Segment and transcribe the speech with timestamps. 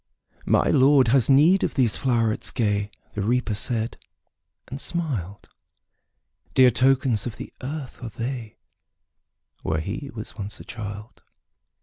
[0.47, 3.97] ``My Lord has need of these flowerets gay,'' The Reaper said,
[4.67, 5.47] and smiled;
[6.55, 8.57] ``Dear tokens of the earth are they,
[9.61, 11.21] Where he was once a child.